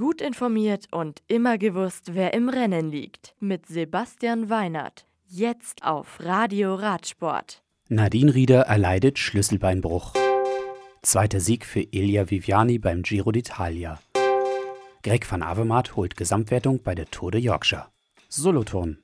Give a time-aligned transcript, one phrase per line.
[0.00, 3.34] Gut informiert und immer gewusst, wer im Rennen liegt.
[3.38, 5.04] Mit Sebastian Weinert.
[5.28, 7.62] Jetzt auf Radio Radsport.
[7.90, 10.14] Nadine Rieder erleidet Schlüsselbeinbruch.
[11.02, 13.98] Zweiter Sieg für Elia Viviani beim Giro d'Italia.
[15.02, 17.88] Greg van Avermaet holt Gesamtwertung bei der Tour de Yorkshire.
[18.30, 18.96] Solothurn.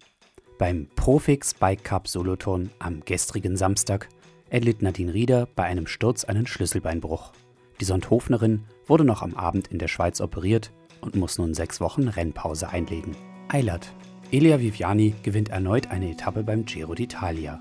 [0.56, 4.08] Beim Profix Bike Cup Solothurn am gestrigen Samstag
[4.48, 7.32] erlitt Nadine Rieder bei einem Sturz einen Schlüsselbeinbruch.
[7.80, 12.08] Die Sonthofnerin wurde noch am Abend in der Schweiz operiert und muss nun sechs Wochen
[12.08, 13.16] Rennpause einlegen.
[13.48, 13.92] Eilert.
[14.32, 17.58] Elia Viviani gewinnt erneut eine Etappe beim Giro d'Italia.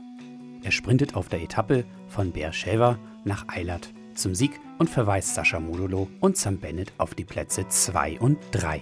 [0.64, 6.08] Er sprintet auf der Etappe von Beersheva nach Eilert zum Sieg und verweist Sascha Modolo
[6.20, 8.82] und Sam Bennett auf die Plätze 2 und 3.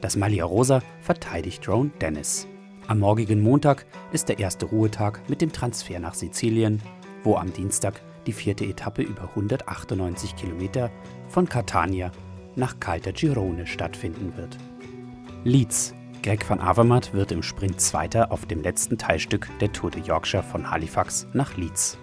[0.00, 2.46] Das Malia Rosa verteidigt Drone Dennis.
[2.86, 6.82] Am morgigen Montag ist der erste Ruhetag mit dem Transfer nach Sizilien,
[7.22, 10.90] wo am Dienstag die vierte Etappe über 198 Kilometer
[11.28, 12.12] von Catania
[12.56, 14.56] nach Caltagirone stattfinden wird.
[15.44, 15.94] Leeds.
[16.22, 20.42] Greg van Avermaet wird im Sprint Zweiter auf dem letzten Teilstück der Tour de Yorkshire
[20.42, 21.98] von Halifax nach Leeds.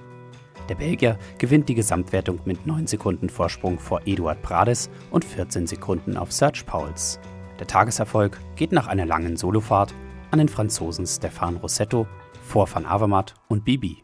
[0.70, 6.18] Der Belgier gewinnt die Gesamtwertung mit 9 Sekunden Vorsprung vor Eduard Prades und 14 Sekunden
[6.18, 7.20] auf Serge Pauls.
[7.60, 9.94] Der Tageserfolg geht nach einer langen Solofahrt
[10.30, 12.08] an den Franzosen Stéphane Rossetto
[12.44, 14.04] vor Van Avermaet und Bibi.